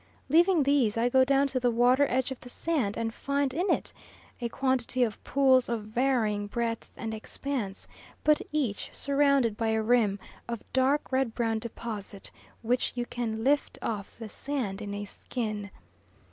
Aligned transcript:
Leaving 0.29 0.63
these, 0.63 0.97
I 0.97 1.09
go 1.09 1.23
down 1.23 1.45
to 1.49 1.59
the 1.59 1.69
water 1.69 2.07
edge 2.09 2.31
of 2.31 2.39
the 2.39 2.49
sand, 2.49 2.97
and 2.97 3.13
find 3.13 3.53
in 3.53 3.69
it 3.69 3.93
a 4.41 4.49
quantity 4.49 5.03
of 5.03 5.23
pools 5.23 5.69
of 5.69 5.83
varying 5.83 6.47
breadth 6.47 6.89
and 6.97 7.13
expanse, 7.13 7.87
but 8.23 8.41
each 8.51 8.89
surrounded 8.93 9.55
by 9.57 9.67
a 9.67 9.81
rim 9.83 10.17
of 10.47 10.63
dark 10.73 11.11
red 11.11 11.35
brown 11.35 11.59
deposit, 11.59 12.31
which 12.63 12.93
you 12.95 13.05
can 13.05 13.43
lift 13.43 13.77
off 13.83 14.17
the 14.17 14.27
sand 14.27 14.81
in 14.81 14.95
a 14.95 15.05
skin. 15.05 15.69